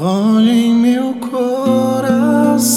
[0.00, 2.72] Olha em meu coração,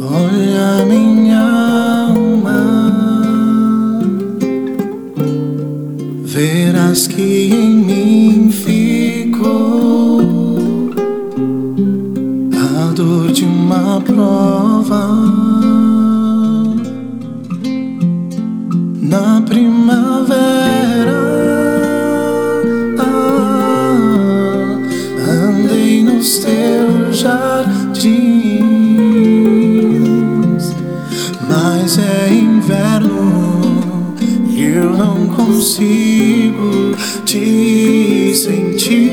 [0.00, 2.92] olha minha alma,
[6.24, 10.20] verás que em mim ficou
[12.54, 15.45] a dor de uma prova
[27.26, 28.36] jardins.
[31.48, 33.26] Mas é inverno
[34.56, 36.94] eu não consigo
[37.24, 39.12] te sentir.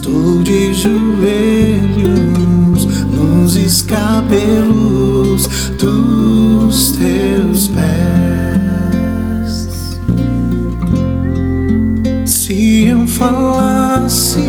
[0.00, 1.66] de joelhos
[3.10, 5.46] nos escabelos
[5.78, 7.90] dos teus pés.
[12.24, 14.40] Se eu falasse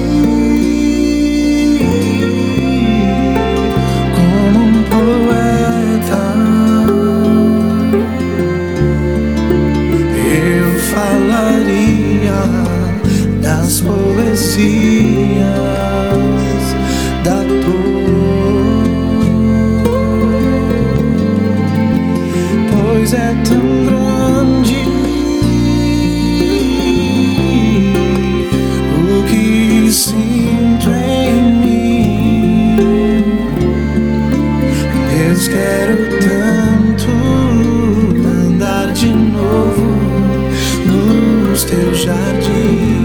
[4.16, 6.24] como um poeta,
[10.16, 12.42] eu falaria
[13.42, 15.23] das poesias.
[23.16, 24.76] É tão grande.
[28.98, 32.76] O que sinto em mim,
[35.10, 37.12] Deus, quero tanto
[38.28, 39.88] andar de novo
[40.86, 43.04] nos teus jardins.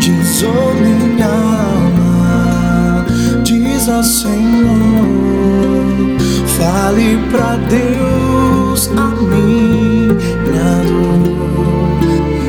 [0.00, 1.44] Diz, oh minha
[3.42, 5.43] diz ao Senhor.
[6.64, 12.00] Fale pra Deus a minha dor.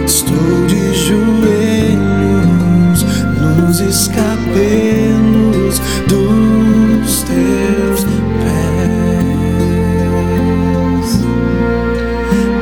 [0.06, 3.04] Estou de joelhos
[3.42, 8.06] nos escabelos dos teus
[8.46, 8.80] pés.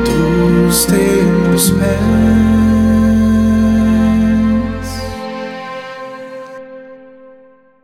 [0.04, 2.23] Dos teus pés.